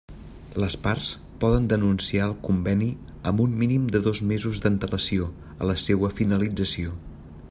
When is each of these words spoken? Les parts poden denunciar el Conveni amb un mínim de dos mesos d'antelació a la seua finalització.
Les 0.61 0.75
parts 0.85 1.09
poden 1.43 1.67
denunciar 1.73 2.23
el 2.29 2.33
Conveni 2.47 2.87
amb 3.33 3.45
un 3.45 3.53
mínim 3.61 3.85
de 3.97 4.03
dos 4.09 4.23
mesos 4.35 4.63
d'antelació 4.65 5.31
a 5.59 5.71
la 5.73 5.77
seua 5.87 6.13
finalització. 6.23 6.99